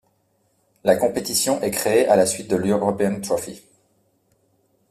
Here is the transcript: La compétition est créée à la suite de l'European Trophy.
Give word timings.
La 0.83 0.95
compétition 0.95 1.61
est 1.61 1.69
créée 1.69 2.07
à 2.07 2.15
la 2.15 2.25
suite 2.25 2.49
de 2.49 2.55
l'European 2.55 3.21
Trophy. 3.21 3.61